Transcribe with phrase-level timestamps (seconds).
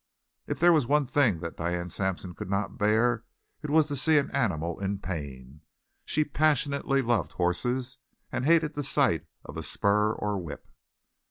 [0.47, 3.23] If there was one thing that Diane Sampson could not bear
[3.61, 5.61] it was to see an animal in pain.
[6.05, 7.99] She passionately loved horses,
[8.31, 10.65] and hated the sight of a spur or whip.